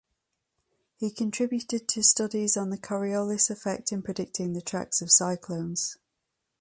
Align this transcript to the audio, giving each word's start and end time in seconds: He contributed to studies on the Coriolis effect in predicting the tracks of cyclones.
He 0.95 1.11
contributed 1.11 1.87
to 1.89 2.01
studies 2.01 2.57
on 2.57 2.71
the 2.71 2.77
Coriolis 2.79 3.51
effect 3.51 3.91
in 3.91 4.01
predicting 4.01 4.53
the 4.53 4.61
tracks 4.63 4.99
of 4.99 5.11
cyclones. 5.11 5.97